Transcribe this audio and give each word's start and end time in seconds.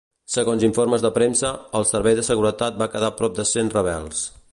Segons 0.35 0.63
informes 0.67 1.03
de 1.05 1.11
premsa, 1.17 1.51
al 1.79 1.85
Servei 1.91 2.17
de 2.21 2.25
Seguretat 2.31 2.81
va 2.83 2.89
quedar 2.95 3.11
prop 3.21 3.37
de 3.41 3.47
cent 3.51 3.71
rebels. 3.79 4.25